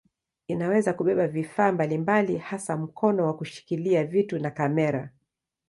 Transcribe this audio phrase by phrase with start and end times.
[0.47, 5.09] Inaweza kubeba vifaa mbalimbali hasa mkono wa kushikilia vitu na kamera.